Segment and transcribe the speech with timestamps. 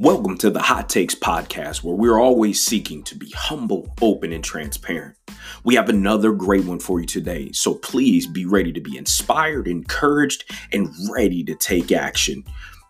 [0.00, 4.42] Welcome to the Hot Takes Podcast, where we're always seeking to be humble, open, and
[4.42, 5.14] transparent.
[5.62, 9.68] We have another great one for you today, so please be ready to be inspired,
[9.68, 12.44] encouraged, and ready to take action.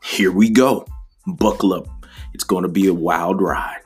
[0.04, 0.86] Here we go.
[1.26, 1.88] Buckle up.
[2.32, 3.79] It's going to be a wild ride.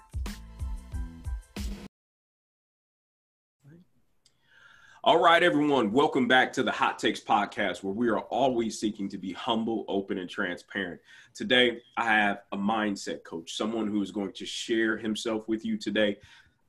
[5.06, 9.06] All right, everyone, welcome back to the Hot Takes Podcast, where we are always seeking
[9.10, 10.98] to be humble, open, and transparent.
[11.34, 15.76] Today, I have a mindset coach, someone who is going to share himself with you
[15.76, 16.16] today.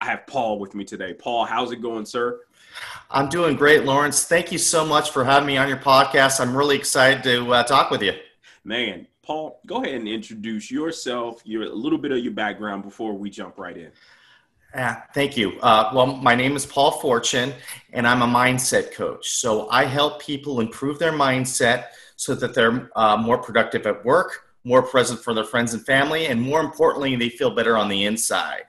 [0.01, 1.13] I have Paul with me today.
[1.13, 2.41] Paul, how's it going, sir?
[3.09, 4.25] I'm doing great, Lawrence.
[4.25, 6.41] Thank you so much for having me on your podcast.
[6.41, 8.15] I'm really excited to uh, talk with you.
[8.65, 13.13] Man, Paul, go ahead and introduce yourself, your a little bit of your background before
[13.13, 13.93] we jump right in.
[14.75, 15.57] Yeah, thank you.
[15.61, 17.53] Uh, well, my name is Paul Fortune,
[17.93, 19.29] and I'm a mindset coach.
[19.29, 21.85] So I help people improve their mindset
[22.17, 26.27] so that they're uh, more productive at work, more present for their friends and family,
[26.27, 28.65] and more importantly, they feel better on the inside.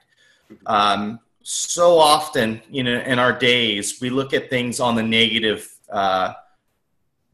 [0.65, 5.69] Um, so often, you know, in our days, we look at things on the negative
[5.91, 6.35] uh,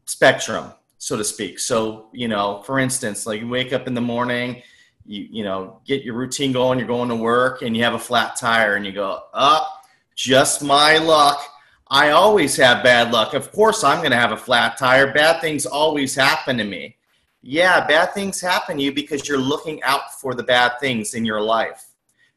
[0.04, 1.60] spectrum, so to speak.
[1.60, 4.64] So, you know, for instance, like you wake up in the morning,
[5.06, 7.98] you you know, get your routine going, you're going to work, and you have a
[7.98, 9.66] flat tire, and you go, up, oh,
[10.14, 11.40] just my luck.
[11.88, 13.34] I always have bad luck.
[13.34, 15.12] Of course, I'm going to have a flat tire.
[15.12, 16.96] Bad things always happen to me
[17.46, 21.26] yeah, bad things happen to you because you're looking out for the bad things in
[21.26, 21.90] your life.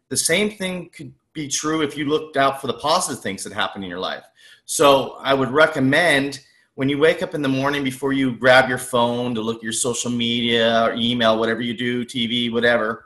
[0.09, 3.53] The same thing could be true if you looked out for the positive things that
[3.53, 4.25] happen in your life.
[4.65, 6.41] So I would recommend
[6.77, 9.63] when you wake up in the morning before you grab your phone to look at
[9.63, 13.05] your social media or email, whatever you do, TV, whatever,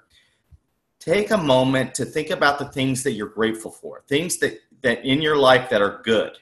[1.00, 5.06] take a moment to think about the things that you're grateful for, things that, that
[5.06, 6.38] in your life that are good,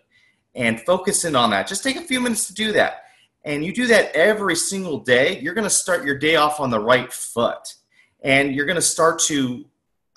[0.56, 1.68] and focus in on that.
[1.68, 3.04] Just take a few minutes to do that
[3.46, 6.70] and you do that every single day, you're going to start your day off on
[6.70, 7.76] the right foot.
[8.22, 9.66] And you're going to start to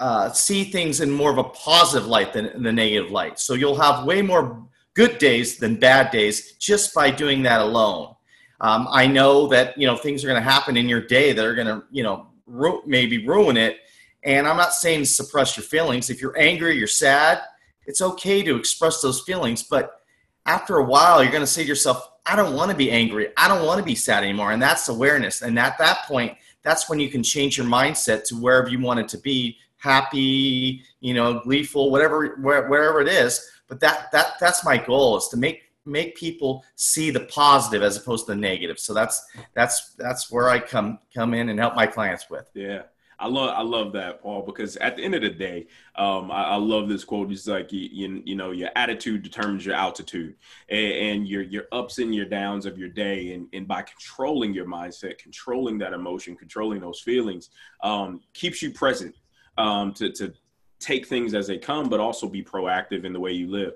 [0.00, 3.38] uh, see things in more of a positive light than the negative light.
[3.38, 8.14] So you'll have way more good days than bad days just by doing that alone.
[8.60, 11.44] Um, I know that you know things are going to happen in your day that
[11.44, 13.78] are going to you know ru- maybe ruin it.
[14.24, 16.08] And I'm not saying suppress your feelings.
[16.08, 17.40] If you're angry, you're sad.
[17.86, 20.02] It's okay to express those feelings, but
[20.46, 23.28] after a while, you're going to say to yourself, I don't want to be angry.
[23.36, 24.52] I don't want to be sad anymore.
[24.52, 25.42] And that's awareness.
[25.42, 29.00] And at that point, that's when you can change your mindset to wherever you want
[29.00, 33.50] it to be happy, you know, gleeful, whatever, wherever it is.
[33.72, 37.96] But that, that, that's my goal is to make, make people see the positive as
[37.96, 38.78] opposed to the negative.
[38.78, 39.24] So that's,
[39.54, 42.50] that's, that's where I come, come in and help my clients with.
[42.52, 42.82] Yeah.
[43.18, 46.42] I love I love that Paul because at the end of the day, um, I,
[46.42, 47.30] I, love this quote.
[47.30, 50.34] It's like you, you, you know your attitude determines your altitude,
[50.68, 54.52] and, and, your your ups and your downs of your day, and, and by controlling
[54.52, 57.50] your mindset, controlling that emotion, controlling those feelings,
[57.84, 59.14] um, keeps you present
[59.56, 60.34] um, to to
[60.82, 63.74] take things as they come, but also be proactive in the way you live.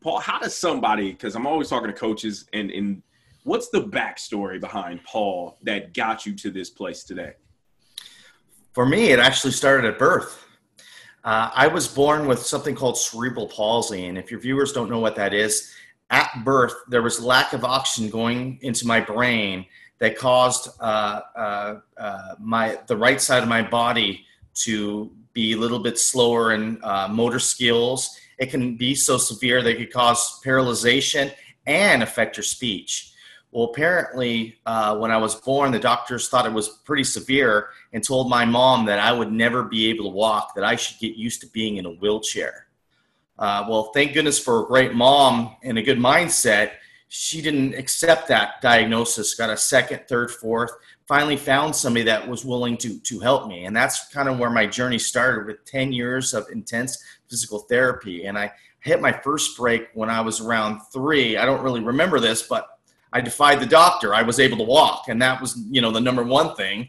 [0.00, 1.12] Paul, how does somebody?
[1.12, 3.02] Because I'm always talking to coaches, and and
[3.44, 7.34] what's the backstory behind Paul that got you to this place today?
[8.72, 10.44] For me, it actually started at birth.
[11.24, 14.98] Uh, I was born with something called cerebral palsy, and if your viewers don't know
[14.98, 15.72] what that is,
[16.10, 19.64] at birth there was lack of oxygen going into my brain
[19.98, 25.56] that caused uh, uh, uh my the right side of my body to be a
[25.56, 28.18] little bit slower in uh, motor skills.
[28.38, 31.32] It can be so severe that it could cause paralyzation
[31.66, 33.12] and affect your speech.
[33.52, 38.02] Well, apparently, uh, when I was born, the doctors thought it was pretty severe and
[38.02, 41.16] told my mom that I would never be able to walk, that I should get
[41.16, 42.66] used to being in a wheelchair.
[43.38, 46.72] Uh, well, thank goodness for a great mom and a good mindset.
[47.08, 50.72] She didn't accept that diagnosis, got a second, third, fourth,
[51.08, 53.64] finally found somebody that was willing to, to help me.
[53.64, 58.24] And that's kind of where my journey started with 10 years of intense physical therapy.
[58.24, 61.36] And I hit my first break when I was around three.
[61.36, 62.68] I don't really remember this, but
[63.12, 64.14] I defied the doctor.
[64.14, 66.88] I was able to walk, and that was you know the number one thing.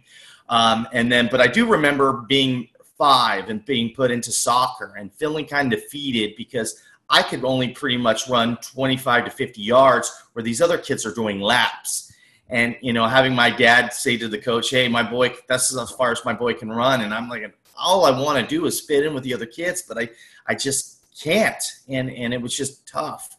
[0.50, 5.14] Um, and then, but I do remember being five and being put into soccer and
[5.14, 10.12] feeling kind of defeated because I could only pretty much run 25 to 50 yards
[10.34, 12.13] where these other kids are doing laps.
[12.54, 15.92] And you know, having my dad say to the coach, "Hey, my boy, that's as
[15.92, 18.80] far as my boy can run," and I'm like, all I want to do is
[18.80, 20.08] fit in with the other kids, but I,
[20.46, 21.64] I just can't.
[21.90, 23.36] And and it was just tough.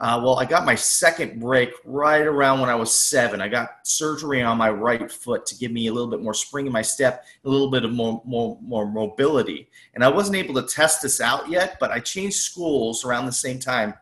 [0.00, 3.42] Uh, well, I got my second break right around when I was seven.
[3.42, 6.66] I got surgery on my right foot to give me a little bit more spring
[6.66, 9.68] in my step, a little bit of more, more, more mobility.
[9.94, 13.32] And I wasn't able to test this out yet, but I changed schools around the
[13.32, 13.94] same time.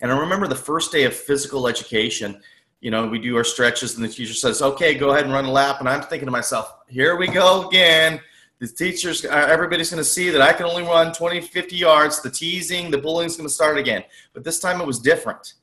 [0.00, 2.40] And I remember the first day of physical education,
[2.86, 5.44] you know, we do our stretches, and the teacher says, "Okay, go ahead and run
[5.44, 8.20] a lap." And I'm thinking to myself, "Here we go again."
[8.60, 12.22] The teachers, uh, everybody's going to see that I can only run 20, 50 yards.
[12.22, 14.04] The teasing, the bullying is going to start again.
[14.34, 15.54] But this time it was different.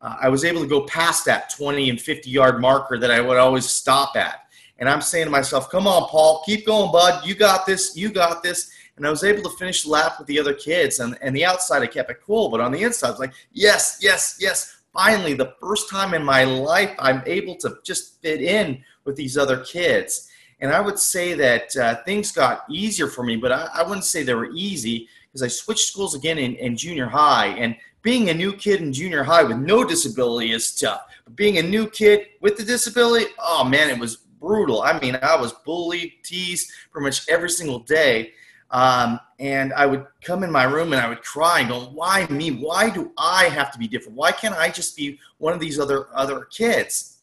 [0.00, 3.20] Uh, I was able to go past that 20 and 50 yard marker that I
[3.20, 4.46] would always stop at.
[4.78, 7.26] And I'm saying to myself, come on, Paul, keep going, bud.
[7.26, 7.94] You got this.
[7.94, 8.70] You got this.
[8.96, 10.98] And I was able to finish the lap with the other kids.
[11.00, 12.48] And, and the outside, I kept it cool.
[12.48, 14.79] But on the inside, I was like, yes, yes, yes.
[14.92, 19.38] Finally, the first time in my life, I'm able to just fit in with these
[19.38, 20.28] other kids.
[20.60, 24.04] And I would say that uh, things got easier for me, but I, I wouldn't
[24.04, 27.48] say they were easy because I switched schools again in, in junior high.
[27.48, 31.02] And being a new kid in junior high with no disability is tough.
[31.24, 34.82] But being a new kid with the disability, oh man, it was brutal.
[34.82, 38.32] I mean, I was bullied, teased pretty much every single day.
[38.70, 42.26] Um, and I would come in my room and I would cry and go, "Why
[42.26, 42.50] me?
[42.50, 44.16] Why do I have to be different?
[44.16, 47.16] Why can't I just be one of these other other kids?"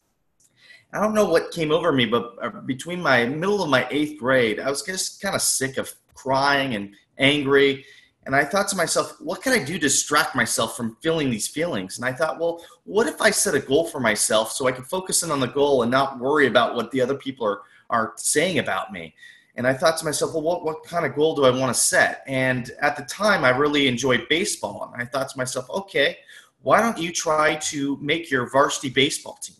[0.92, 4.18] I don't know what came over me, but uh, between my middle of my eighth
[4.18, 7.84] grade, I was just kind of sick of crying and angry.
[8.24, 11.48] And I thought to myself, what can I do to distract myself from feeling these
[11.48, 11.96] feelings?
[11.96, 14.84] And I thought, well, what if I set a goal for myself so I can
[14.84, 18.12] focus in on the goal and not worry about what the other people are, are
[18.16, 19.14] saying about me?
[19.58, 21.78] And I thought to myself, well, what, what kind of goal do I want to
[21.78, 22.22] set?
[22.28, 24.88] And at the time, I really enjoyed baseball.
[24.94, 26.18] And I thought to myself, okay,
[26.62, 29.56] why don't you try to make your varsity baseball team?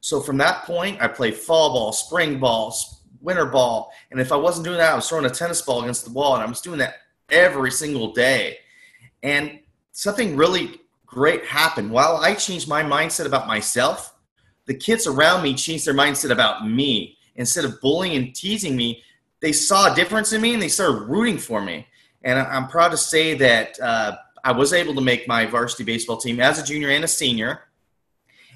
[0.00, 2.72] So from that point, I played fall ball, spring ball,
[3.20, 3.90] winter ball.
[4.12, 6.34] And if I wasn't doing that, I was throwing a tennis ball against the wall.
[6.34, 6.98] And I was doing that
[7.30, 8.58] every single day.
[9.24, 9.58] And
[9.90, 11.90] something really great happened.
[11.90, 14.14] While I changed my mindset about myself,
[14.66, 17.18] the kids around me changed their mindset about me.
[17.36, 19.02] Instead of bullying and teasing me,
[19.40, 21.86] they saw a difference in me and they started rooting for me.
[22.22, 26.16] And I'm proud to say that uh, I was able to make my varsity baseball
[26.16, 27.64] team as a junior and a senior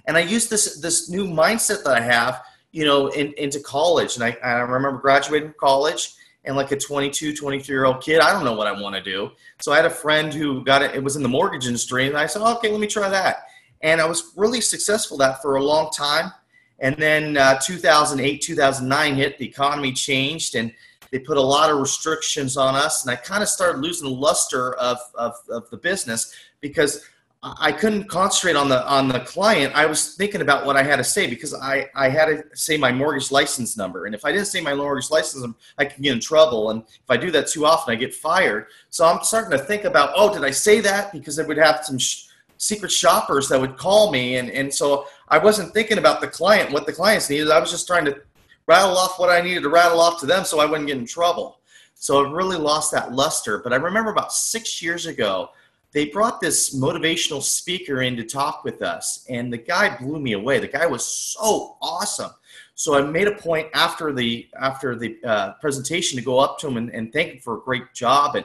[0.08, 2.42] and I used this this new mindset that I have,
[2.72, 4.16] you know, in, into college.
[4.16, 6.14] And I, I remember graduating from college
[6.44, 9.02] and like a 22, 23 year old kid, I don't know what I want to
[9.02, 9.30] do.
[9.60, 12.16] So I had a friend who got it, it was in the mortgage industry, and
[12.16, 13.48] I said, okay, let me try that.
[13.82, 16.32] And I was really successful that for a long time.
[16.80, 20.72] And then uh, 2008, 2009 hit, the economy changed, and
[21.10, 23.04] they put a lot of restrictions on us.
[23.04, 27.04] And I kind of started losing the luster of, of, of the business because
[27.40, 29.72] I couldn't concentrate on the on the client.
[29.76, 32.76] I was thinking about what I had to say because I, I had to say
[32.76, 36.02] my mortgage license number, and if I didn't say my mortgage license number, I could
[36.02, 36.70] get in trouble.
[36.70, 38.66] And if I do that too often, I get fired.
[38.90, 41.12] So I'm starting to think about, oh, did I say that?
[41.12, 42.24] Because I would have some sh-
[42.56, 46.72] secret shoppers that would call me, and and so I wasn't thinking about the client,
[46.72, 47.50] what the clients needed.
[47.50, 48.20] I was just trying to
[48.66, 51.06] rattle off what I needed to rattle off to them, so I wouldn't get in
[51.06, 51.60] trouble.
[51.94, 53.58] So it really lost that luster.
[53.58, 55.50] But I remember about six years ago
[55.92, 60.32] they brought this motivational speaker in to talk with us, and the guy blew me
[60.32, 60.58] away.
[60.58, 62.30] The guy was so awesome.
[62.74, 66.68] So I made a point after the after the uh, presentation to go up to
[66.68, 68.44] him and, and thank him for a great job and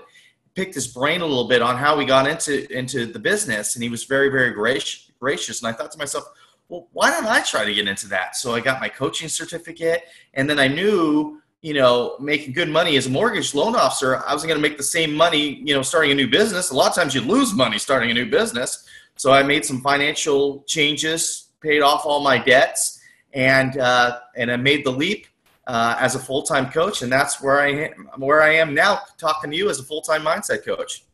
[0.56, 3.84] picked his brain a little bit on how we got into into the business, and
[3.84, 5.12] he was very very gracious.
[5.20, 6.26] Gracious, and I thought to myself,
[6.70, 8.36] well, why don't I try to get into that?
[8.36, 12.98] So I got my coaching certificate, and then I knew you know, making good money
[12.98, 15.82] as a mortgage loan officer, I wasn't going to make the same money, you know,
[15.82, 16.72] starting a new business.
[16.72, 18.86] A lot of times you lose money starting a new business.
[19.16, 23.00] So I made some financial changes, paid off all my debts,
[23.34, 25.28] and uh, and I made the leap
[25.66, 29.00] uh, as a full time coach, and that's where I am, where I am now,
[29.18, 31.06] talking to you as a full time mindset coach.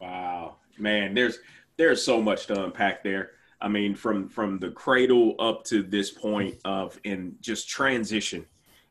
[0.00, 1.38] Wow, man, there's
[1.76, 3.32] there's so much to unpack there.
[3.60, 8.46] I mean, from from the cradle up to this point of in just transition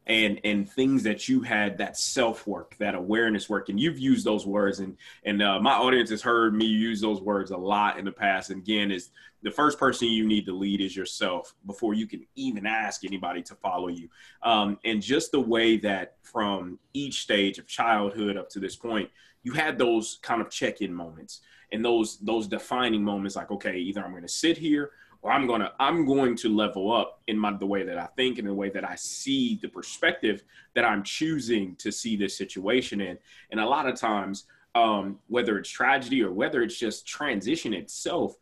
[0.07, 4.25] and and things that you had that self work that awareness work and you've used
[4.25, 7.99] those words and and uh, my audience has heard me use those words a lot
[7.99, 8.49] in the past.
[8.49, 9.11] And again is
[9.43, 13.43] the first person you need to lead is yourself before you can even ask anybody
[13.43, 14.09] to follow you.
[14.41, 19.09] Um, and just the way that from each stage of childhood up to this point
[19.43, 24.03] you had those kind of check-in moments and those those defining moments like okay either
[24.03, 27.51] i'm going to sit here or I'm gonna I'm going to level up in my
[27.53, 30.43] the way that I think and the way that I see the perspective
[30.75, 33.17] that I'm choosing to see this situation in.
[33.51, 34.45] And a lot of times,
[34.75, 38.35] um, whether it's tragedy or whether it's just transition itself,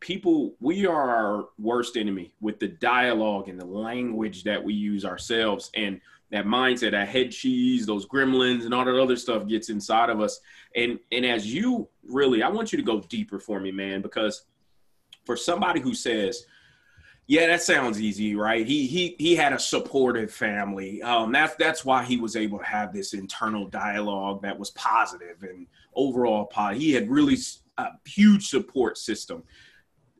[0.00, 5.04] people we are our worst enemy with the dialogue and the language that we use
[5.04, 6.00] ourselves and
[6.32, 10.20] that mindset, that head cheese, those gremlins, and all that other stuff gets inside of
[10.20, 10.40] us.
[10.74, 14.46] And and as you really, I want you to go deeper for me, man, because
[15.24, 16.46] for somebody who says,
[17.26, 18.66] yeah, that sounds easy, right?
[18.66, 21.02] He he he had a supportive family.
[21.02, 25.42] Um, that's that's why he was able to have this internal dialogue that was positive
[25.42, 26.82] and overall positive.
[26.82, 27.36] He had really
[27.76, 29.42] a huge support system.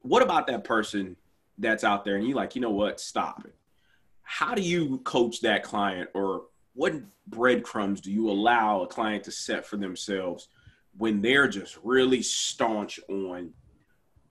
[0.03, 1.17] What about that person
[1.59, 3.55] that's out there and you're like, you know what, stop it.
[4.23, 6.95] How do you coach that client or what
[7.27, 10.49] breadcrumbs do you allow a client to set for themselves
[10.97, 13.53] when they're just really staunch on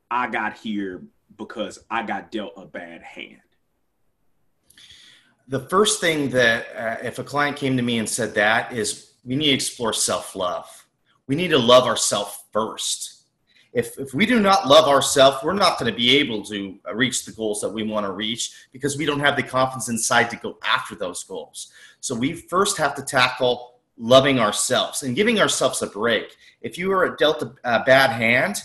[0.10, 1.04] I got here
[1.38, 3.42] because I got dealt a bad hand?
[5.48, 9.12] The first thing that uh, if a client came to me and said that is
[9.24, 10.86] we need to explore self-love.
[11.28, 13.11] We need to love ourselves first
[13.74, 16.94] if, if we do not love ourselves, we're not going to be able to uh,
[16.94, 20.30] reach the goals that we want to reach because we don't have the confidence inside
[20.30, 21.72] to go after those goals.
[22.02, 26.36] So we first have to tackle loving ourselves and giving ourselves a break.
[26.62, 28.62] If you are dealt a, a bad hand,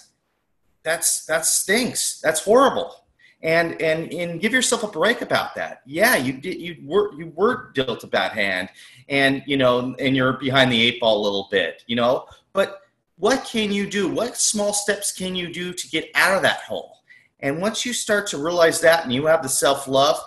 [0.82, 2.20] that's that stinks.
[2.20, 3.04] That's horrible.
[3.42, 5.82] And and and give yourself a break about that.
[5.84, 8.70] Yeah, you did you were you were dealt a bad hand,
[9.08, 12.26] and you know, and you're behind the eight ball a little bit, you know.
[12.52, 12.80] But
[13.18, 14.08] what can you do?
[14.08, 16.98] What small steps can you do to get out of that hole?
[17.40, 20.20] And once you start to realize that and you have the self love,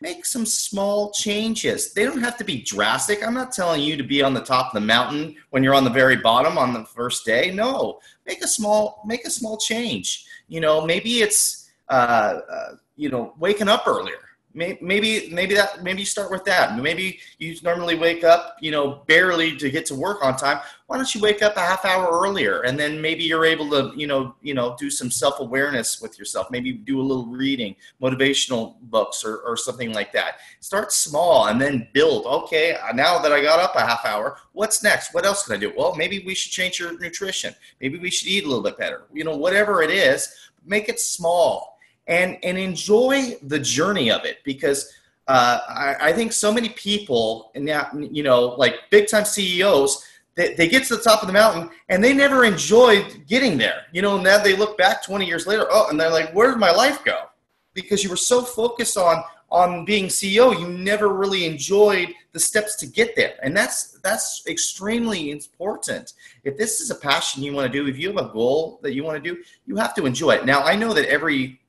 [0.00, 1.92] make some small changes.
[1.92, 3.26] They don't have to be drastic.
[3.26, 5.84] I'm not telling you to be on the top of the mountain when you're on
[5.84, 7.50] the very bottom on the first day.
[7.52, 10.26] No, make a small make a small change.
[10.48, 14.27] You know, maybe it's uh, uh, you know waking up earlier
[14.58, 16.76] maybe maybe that maybe you start with that.
[16.78, 20.60] Maybe you normally wake up you know barely to get to work on time.
[20.86, 22.62] Why don't you wake up a half hour earlier?
[22.62, 26.50] And then maybe you're able to you know you know do some self-awareness with yourself.
[26.50, 30.38] Maybe do a little reading motivational books or, or something like that.
[30.60, 32.26] Start small and then build.
[32.26, 35.14] Okay now that i got up a half hour what's next?
[35.14, 35.72] What else can i do?
[35.76, 37.54] Well maybe we should change your nutrition.
[37.80, 39.04] Maybe we should eat a little bit better.
[39.12, 40.34] You know whatever it is
[40.66, 41.77] make it small
[42.08, 44.92] and and enjoy the journey of it because
[45.28, 50.04] uh, I, I, think so many people and now you know like big time CEOs
[50.34, 53.82] they, they get to the top of the mountain and they never enjoyed getting there.
[53.92, 56.50] You know and now they look back 20 years later oh and they're like where
[56.50, 57.26] did my life go?
[57.74, 62.76] Because you were so focused on on being CEO you never really enjoyed the steps
[62.76, 63.34] to get there.
[63.42, 66.14] And that's that's extremely important.
[66.44, 68.94] If this is a passion you want to do if you have a goal that
[68.94, 70.46] you want to do you have to enjoy it.
[70.46, 71.60] Now I know that every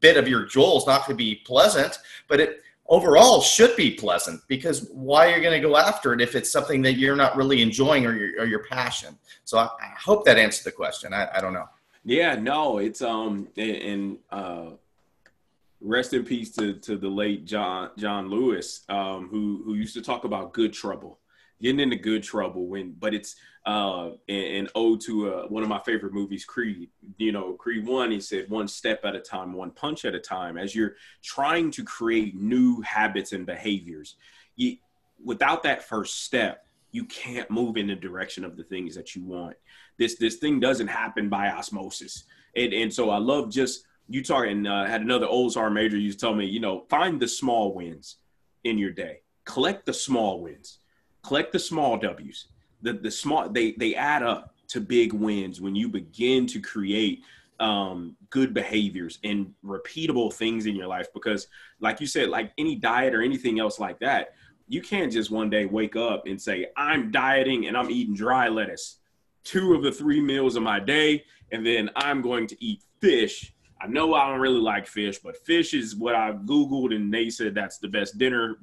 [0.00, 3.90] bit of your goal is not going to be pleasant, but it overall should be
[3.90, 7.16] pleasant because why are you going to go after it if it's something that you're
[7.16, 9.16] not really enjoying or your, or your passion?
[9.44, 11.12] So I, I hope that answered the question.
[11.12, 11.68] I, I don't know.
[12.04, 14.70] Yeah, no, it's um and uh
[15.80, 20.02] rest in peace to to the late John John Lewis, um, who who used to
[20.02, 21.18] talk about good trouble
[21.60, 23.36] getting into good trouble when but it's
[23.68, 26.88] uh an ode to uh, one of my favorite movies creed.
[27.18, 30.18] You know creed one he said one step at a time one punch at a
[30.18, 30.56] time.
[30.56, 34.16] As you're trying to create new habits and behaviors
[34.56, 34.78] you
[35.22, 39.22] without that first step you can't move in the direction of the things that you
[39.22, 39.54] want.
[39.98, 42.24] This this thing doesn't happen by osmosis.
[42.56, 46.26] And and so i love just you talking uh, had another Ozar major used to
[46.26, 48.16] tell me you know find the small wins
[48.64, 49.20] in your day.
[49.44, 50.78] Collect the small wins.
[51.22, 52.46] Collect the small W's.
[52.82, 57.22] The the small they they add up to big wins when you begin to create
[57.58, 61.08] um, good behaviors and repeatable things in your life.
[61.12, 61.48] Because,
[61.80, 64.34] like you said, like any diet or anything else like that,
[64.68, 68.48] you can't just one day wake up and say, I'm dieting and I'm eating dry
[68.48, 68.98] lettuce
[69.48, 73.54] two of the three meals of my day, and then I'm going to eat fish.
[73.80, 77.30] I know I don't really like fish, but fish is what I Googled, and they
[77.30, 78.58] said that's the best dinner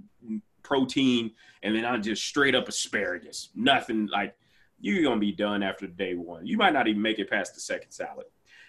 [0.62, 1.32] protein,
[1.66, 3.50] and then I just straight up asparagus.
[3.56, 4.36] Nothing like
[4.80, 6.46] you're gonna be done after day one.
[6.46, 8.28] You might not even make it past the second salad.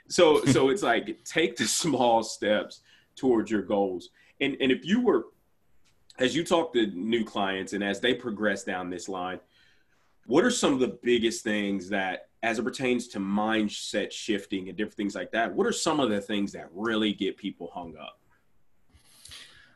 [0.08, 2.80] So so it's like take the small steps
[3.14, 4.08] towards your goals.
[4.40, 5.26] And and if you were
[6.18, 9.40] as you talk to new clients and as they progress down this line,
[10.24, 14.78] what are some of the biggest things that as it pertains to mindset shifting and
[14.78, 17.94] different things like that, what are some of the things that really get people hung
[17.98, 18.18] up?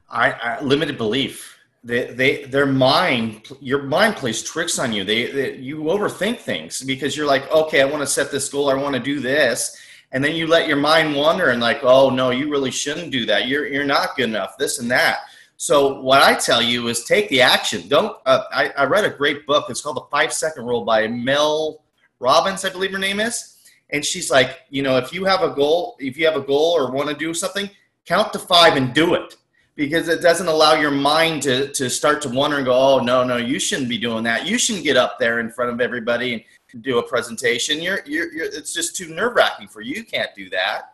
[0.09, 5.03] I, I limited belief they, they their mind your mind plays tricks on you.
[5.03, 8.71] They, they, you overthink things because you're like okay i want to set this goal
[8.71, 9.77] i want to do this.
[10.13, 13.25] And then you let your mind wander and like oh no you really shouldn't do
[13.27, 13.49] that.
[13.49, 15.21] You're you're not good enough this and that.
[15.57, 17.89] So what i tell you is take the action.
[17.89, 19.71] Don't uh, I, I read a great book.
[19.71, 21.83] It's called the five second rule by mel
[22.19, 23.57] robbins i believe her name is.
[23.89, 26.77] And she's like you know if you have a goal if you have a goal
[26.77, 27.71] or want to do something
[28.05, 29.37] count to five and do it
[29.81, 33.25] because it doesn't allow your mind to, to start to wonder and go, oh, no,
[33.25, 34.47] no, you shouldn't be doing that.
[34.47, 37.81] You shouldn't get up there in front of everybody and do a presentation.
[37.81, 39.95] You're, you're, you're it's just too nerve wracking for you.
[39.95, 40.93] You can't do that.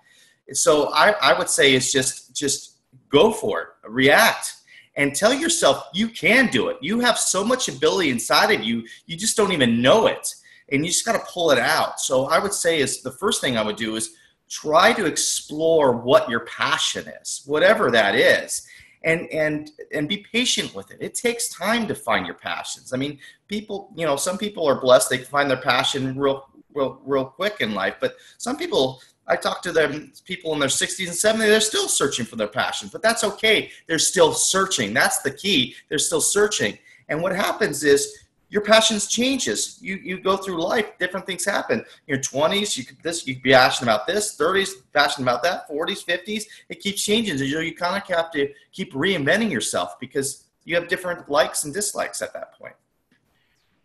[0.52, 2.76] So I, I would say it's just, just
[3.08, 4.54] go for it, react
[4.94, 6.76] and tell yourself you can do it.
[6.80, 10.32] You have so much ability inside of you, you just don't even know it.
[10.70, 11.98] And you just got to pull it out.
[11.98, 14.14] So I would say is the first thing I would do is
[14.48, 18.64] try to explore what your passion is, whatever that is.
[19.04, 20.98] And, and and be patient with it.
[21.00, 22.92] It takes time to find your passions.
[22.92, 27.00] I mean, people, you know, some people are blessed; they find their passion real, real,
[27.04, 27.96] real quick in life.
[28.00, 31.88] But some people, I talk to them, people in their 60s and 70s, they're still
[31.88, 32.88] searching for their passion.
[32.92, 33.70] But that's okay.
[33.86, 34.92] They're still searching.
[34.92, 35.76] That's the key.
[35.88, 36.78] They're still searching.
[37.08, 39.78] And what happens is your passions changes.
[39.80, 41.80] You you go through life, different things happen.
[41.80, 45.68] In your 20s, you could this you be passionate about this, 30s, passionate about that,
[45.68, 46.44] 40s, 50s.
[46.68, 47.38] It keeps changing.
[47.38, 51.64] You, know, you kind of have to keep reinventing yourself because you have different likes
[51.64, 52.74] and dislikes at that point.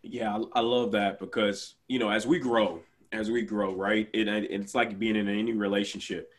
[0.02, 2.80] Yeah, I, I love that because you know as we grow,
[3.12, 4.08] as we grow, right?
[4.12, 6.30] It, it's like being in any relationship.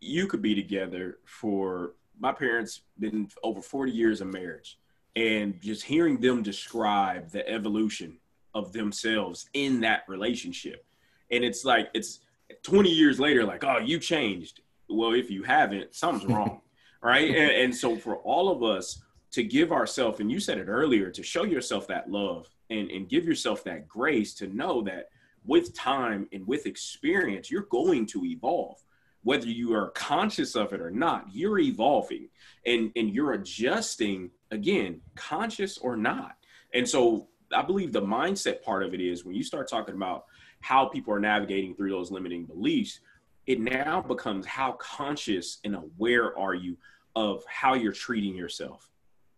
[0.00, 4.78] You could be together for my parents been over 40 years of marriage
[5.16, 8.16] and just hearing them describe the evolution
[8.54, 10.84] of themselves in that relationship.
[11.30, 12.20] And it's like it's
[12.62, 14.60] 20 years later like oh you changed.
[14.88, 16.60] Well if you haven't something's wrong
[17.02, 17.28] right?
[17.28, 19.02] And, and, so for all of us
[19.32, 23.08] to give ourselves and you said it earlier to show yourself that love and, and
[23.08, 25.08] give yourself that grace to know that
[25.44, 28.78] with time and with experience you're going to evolve
[29.22, 32.28] whether you are conscious of it or not you're evolving
[32.66, 36.36] and and you're adjusting again, conscious or not.
[36.74, 40.24] And so I believe the mindset part of it is when you start talking about
[40.60, 43.00] how people are navigating through those limiting beliefs,
[43.46, 46.76] it now becomes how conscious and aware are you
[47.16, 48.88] of how you're treating yourself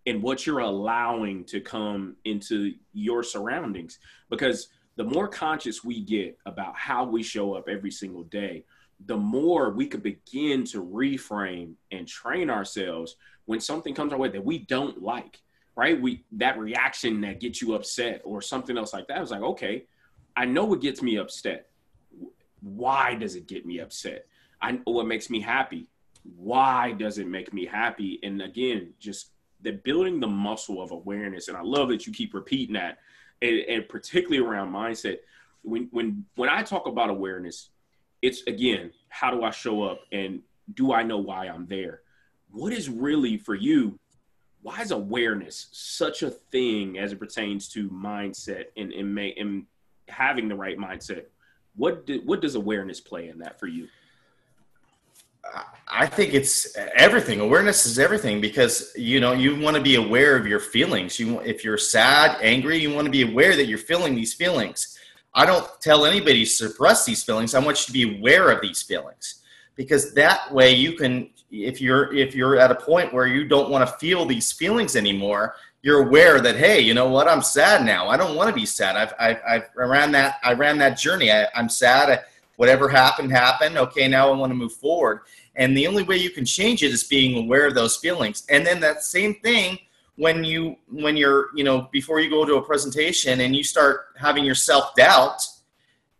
[0.06, 3.98] and what you're allowing to come into your surroundings.
[4.28, 8.64] Because the more conscious we get about how we show up every single day,
[9.06, 14.28] the more we could begin to reframe and train ourselves when something comes our way
[14.28, 15.40] that we don't like,
[15.76, 16.00] right?
[16.00, 19.18] We that reaction that gets you upset or something else like that.
[19.18, 19.84] I was like, okay,
[20.36, 21.68] I know what gets me upset.
[22.60, 24.26] Why does it get me upset?
[24.60, 25.88] I know what makes me happy.
[26.36, 28.18] Why does it make me happy?
[28.22, 31.48] And again, just the building the muscle of awareness.
[31.48, 32.98] And I love that you keep repeating that,
[33.42, 35.18] and, and particularly around mindset.
[35.62, 37.70] When when when I talk about awareness,
[38.24, 40.40] it's again, how do I show up and
[40.74, 42.00] do I know why I'm there?
[42.54, 43.98] what is really for you
[44.62, 49.66] why is awareness such a thing as it pertains to mindset and and, may, and
[50.08, 51.24] having the right mindset
[51.76, 53.88] what do, what does awareness play in that for you
[55.86, 57.40] I think it's everything.
[57.40, 61.20] Awareness is everything because you know you want to be aware of your feelings.
[61.20, 64.93] You, if you're sad, angry, you want to be aware that you're feeling these feelings.
[65.34, 67.54] I don't tell anybody to suppress these feelings.
[67.54, 69.42] I want you to be aware of these feelings.
[69.74, 73.70] Because that way you can if you're if you're at a point where you don't
[73.70, 77.28] want to feel these feelings anymore you're aware that hey you know what?
[77.28, 78.08] I'm sad now.
[78.08, 78.96] I don't want to be sad.
[78.96, 81.30] I've i've, I've I ran that i ran that journey.
[81.30, 82.10] I, am sad.
[82.10, 82.20] I,
[82.56, 83.76] whatever happened happened.
[83.76, 85.20] Okay now i want to move forward.
[85.56, 88.44] And the only way you can change it is being aware of those feelings.
[88.48, 89.78] And then that same thing
[90.16, 94.06] when you when you're you know before you go to a presentation and you start
[94.16, 95.44] having your self-doubt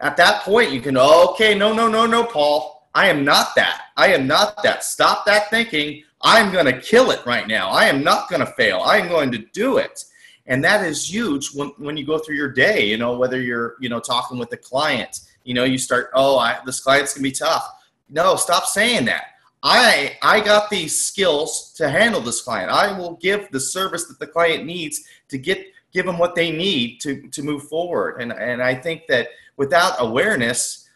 [0.00, 3.87] at that point you can okay no no no no paul I am not that.
[3.96, 4.85] I am not that.
[4.85, 6.04] Stop that thinking.
[6.22, 7.70] I'm going to kill it right now.
[7.70, 8.80] I am not going to fail.
[8.80, 10.04] I am going to do it.
[10.46, 13.76] And that is huge when, when you go through your day, you know, whether you're,
[13.80, 17.24] you know, talking with the client, you know, you start, oh, I, this client's going
[17.24, 17.68] to be tough.
[18.11, 19.24] No, stop saying that.
[19.66, 22.70] I, I got these skills to handle this client.
[22.70, 26.53] I will give the service that the client needs to get, give them what they
[26.53, 28.20] need to, to move forward.
[28.20, 30.88] And, and I think that without awareness,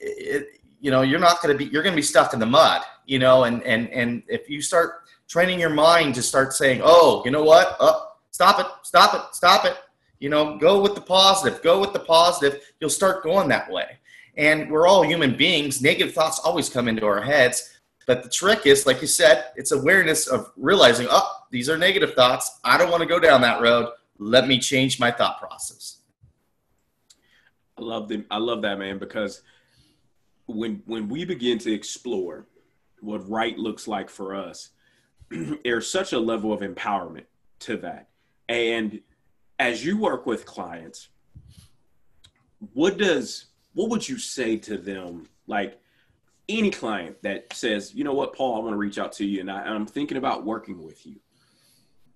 [0.00, 0.48] it,
[0.80, 2.80] you know you're not going to be you're going to be stuck in the mud
[3.10, 3.44] you know?
[3.44, 7.42] And and and if you start training your mind to start saying oh you know
[7.42, 7.76] what?
[7.80, 9.76] Oh, stop it stop it stop it.
[10.20, 12.62] You know go with the positive go with the positive.
[12.80, 13.98] You'll start going that way.
[14.36, 15.82] And we're all human beings.
[15.82, 17.79] Negative thoughts always come into our heads
[18.10, 22.14] but the trick is like you said it's awareness of realizing oh these are negative
[22.14, 22.58] thoughts.
[22.64, 23.90] I don't want to go down that road.
[24.18, 25.98] Let me change my thought process.
[27.78, 29.42] I love the i love that man because
[30.46, 32.46] when when we begin to explore
[33.00, 34.70] what right looks like for us,
[35.64, 37.26] there's such a level of empowerment
[37.60, 38.08] to that.
[38.48, 39.00] And
[39.60, 41.10] as you work with clients,
[42.74, 45.28] what does what would you say to them?
[45.46, 45.79] Like
[46.58, 49.40] any client that says, you know what, Paul, I want to reach out to you
[49.40, 51.16] and I, I'm thinking about working with you.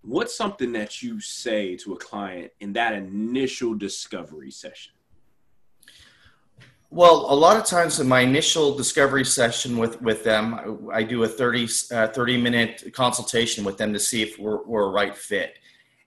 [0.02, 4.92] What's something that you say to a client in that initial discovery session?
[6.90, 11.24] Well, a lot of times in my initial discovery session with, with them, I do
[11.24, 15.16] a 30, uh, 30 minute consultation with them to see if we're, we're a right
[15.16, 15.58] fit.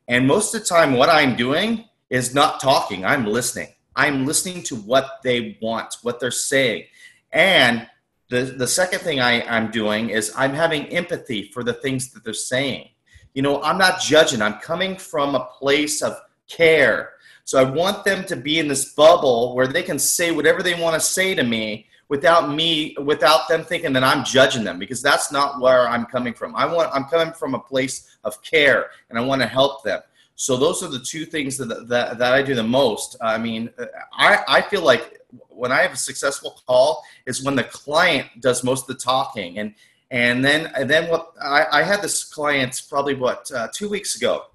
[0.07, 3.73] And most of the time, what I'm doing is not talking, I'm listening.
[3.97, 6.85] I'm listening to what they want, what they're saying.
[7.33, 7.87] And
[8.29, 12.23] The, the second thing I, I'm doing is I'm having empathy for the things that
[12.23, 12.89] they're saying.
[13.33, 17.13] You know, I'm not judging, I'm coming from a place of care.
[17.45, 20.79] So I want them to be in this bubble where they can say whatever they
[20.79, 25.01] want to say to me without me without them thinking that I'm judging them because
[25.01, 26.55] that's not where I'm coming from.
[26.55, 30.01] I want I'm coming from a place of care and I want to help them.
[30.39, 33.17] So those are the two things that that, that I do the most.
[33.21, 33.69] I mean,
[34.13, 35.19] I I feel like
[35.49, 39.57] when I have a successful call is when the client does most of the talking
[39.57, 39.73] and
[40.11, 44.15] and then and then what I, I had this client probably what uh, two weeks
[44.15, 44.45] ago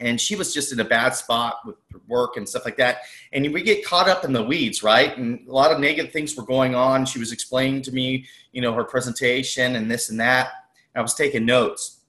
[0.00, 1.76] and she was just in a bad spot with
[2.08, 3.02] work and stuff like that.
[3.32, 5.16] And we get caught up in the weeds, right?
[5.16, 7.06] And a lot of negative things were going on.
[7.06, 10.50] She was explaining to me, you know, her presentation and this and that.
[10.96, 12.00] I was taking notes.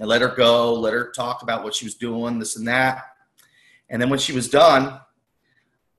[0.00, 3.04] I let her go, let her talk about what she was doing, this and that.
[3.88, 4.98] And then when she was done,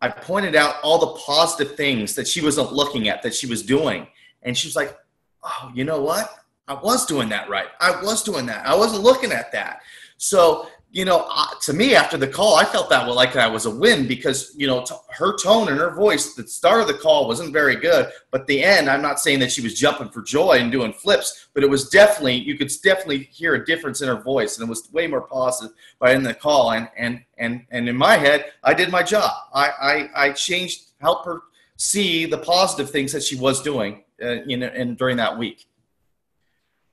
[0.01, 3.61] I pointed out all the positive things that she wasn't looking at that she was
[3.61, 4.07] doing.
[4.41, 4.97] And she was like,
[5.43, 6.33] oh, you know what?
[6.67, 7.67] I was doing that right.
[7.79, 8.65] I was doing that.
[8.65, 9.81] I wasn't looking at that.
[10.17, 11.25] So you know,
[11.61, 14.67] to me after the call, I felt that like I was a win because you
[14.67, 16.33] know her tone and her voice.
[16.33, 19.53] The start of the call wasn't very good, but the end, I'm not saying that
[19.53, 23.23] she was jumping for joy and doing flips, but it was definitely you could definitely
[23.31, 26.33] hear a difference in her voice, and it was way more positive by in the
[26.33, 26.71] call.
[26.71, 29.31] And and and and in my head, I did my job.
[29.53, 31.43] I I, I changed, help her
[31.77, 35.67] see the positive things that she was doing, uh, know, and during that week.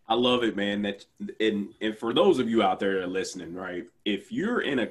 [0.08, 0.82] I love it, man.
[0.82, 1.04] That
[1.40, 3.86] and and for those of you out there that are listening, right?
[4.04, 4.88] If you're in a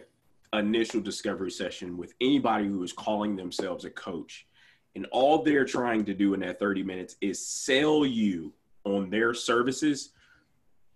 [0.53, 4.47] initial discovery session with anybody who is calling themselves a coach,
[4.95, 8.53] and all they're trying to do in that 30 minutes is sell you
[8.83, 10.11] on their services,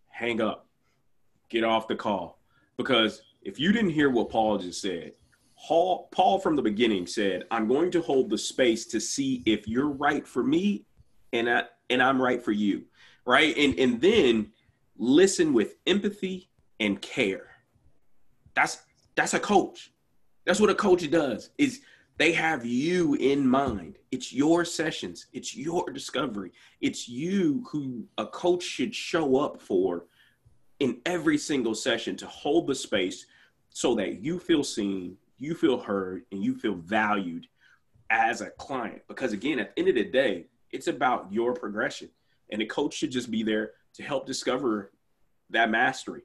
[0.09, 0.67] hang up,
[1.49, 2.39] get off the call.
[2.77, 5.13] Because if you didn't hear what Paul just said,
[5.67, 9.67] Paul, Paul from the beginning said, I'm going to hold the space to see if
[9.67, 10.85] you're right for me
[11.33, 12.85] and I, and I'm right for you
[13.25, 13.55] right?
[13.57, 14.51] And and then
[14.97, 17.47] listen with empathy and care.
[18.55, 18.81] That's
[19.15, 19.91] that's a coach.
[20.45, 21.51] That's what a coach does.
[21.57, 21.81] Is
[22.17, 23.97] they have you in mind.
[24.11, 25.27] It's your sessions.
[25.33, 26.51] It's your discovery.
[26.79, 30.05] It's you who a coach should show up for
[30.79, 33.25] in every single session to hold the space
[33.69, 37.47] so that you feel seen, you feel heard, and you feel valued
[38.09, 39.01] as a client.
[39.07, 42.09] Because again, at the end of the day, it's about your progression
[42.51, 44.91] and a coach should just be there to help discover
[45.49, 46.23] that mastery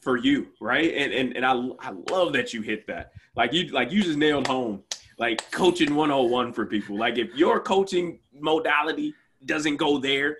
[0.00, 0.92] for you right?
[0.94, 3.12] And and, and I, I love that you hit that.
[3.34, 4.82] Like you like you just nailed home
[5.18, 6.96] like coaching 101 for people.
[6.96, 10.38] Like if your coaching modality doesn't go there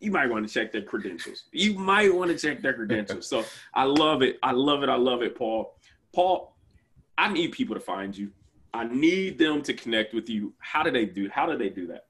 [0.00, 1.44] you might want to check their credentials.
[1.52, 3.28] You might want to check their credentials.
[3.28, 4.36] So i love it.
[4.42, 4.88] I love it.
[4.88, 5.76] I love it paul.
[6.12, 6.56] Paul
[7.18, 8.30] i need people to find you.
[8.74, 10.54] I need them to connect with you.
[10.58, 12.06] How do they do how do they do that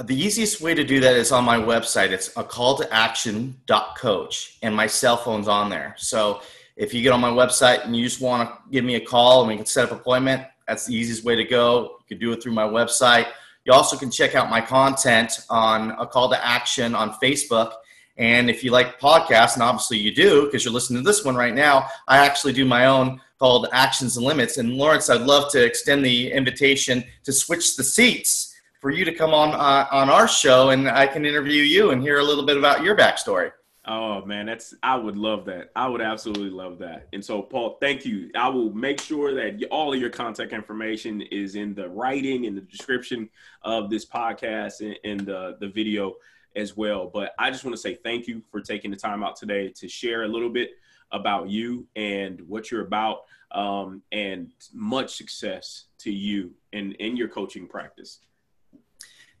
[0.00, 2.10] the easiest way to do that is on my website.
[2.10, 3.56] It's a call to action
[3.96, 5.94] coach, and my cell phone's on there.
[5.98, 6.40] So
[6.76, 9.40] if you get on my website and you just want to give me a call
[9.40, 11.98] and we can set up an appointment, that's the easiest way to go.
[12.00, 13.26] You can do it through my website.
[13.66, 17.72] You also can check out my content on a call to action on Facebook.
[18.16, 21.34] And if you like podcasts, and obviously you do because you're listening to this one
[21.34, 24.56] right now, I actually do my own called Actions and Limits.
[24.56, 28.51] And Lawrence, I'd love to extend the invitation to switch the seats
[28.82, 32.02] for you to come on uh, on our show and I can interview you and
[32.02, 33.52] hear a little bit about your backstory.
[33.86, 35.70] Oh man, that's I would love that.
[35.74, 37.08] I would absolutely love that.
[37.12, 38.30] And so, Paul, thank you.
[38.36, 42.56] I will make sure that all of your contact information is in the writing and
[42.56, 43.30] the description
[43.62, 46.14] of this podcast and, and the the video
[46.56, 47.06] as well.
[47.06, 49.88] But I just want to say thank you for taking the time out today to
[49.88, 50.70] share a little bit
[51.12, 53.22] about you and what you're about.
[53.52, 58.20] Um, and much success to you in in your coaching practice.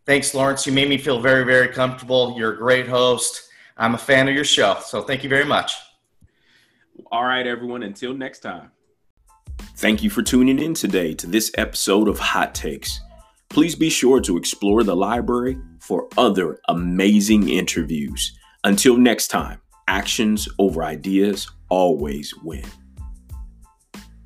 [0.04, 0.66] Thanks, Lawrence.
[0.66, 2.34] You made me feel very, very comfortable.
[2.36, 3.48] You're a great host.
[3.76, 4.78] I'm a fan of your show.
[4.84, 5.74] So thank you very much.
[7.10, 7.82] All right, everyone.
[7.82, 8.70] Until next time.
[9.76, 13.00] Thank you for tuning in today to this episode of Hot Takes.
[13.48, 18.38] Please be sure to explore the library for other amazing interviews.
[18.64, 22.64] Until next time, actions over ideas always win.